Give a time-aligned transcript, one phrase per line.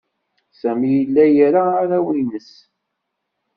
[0.59, 2.51] Sami yella ira arraw-nnes.